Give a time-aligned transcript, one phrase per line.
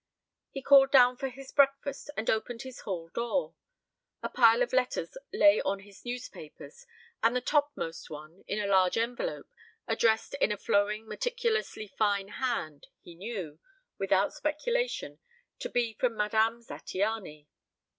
[0.49, 3.53] He called down for his breakfast and opened his hall door.
[4.23, 6.87] A pile of letters lay on his newspapers,
[7.21, 9.53] and the topmost one, in a large envelope,
[9.87, 13.59] addressed in a flowing meticulously fine hand, he knew,
[13.99, 15.19] without speculation,
[15.59, 17.45] to be from Madame Zattiany.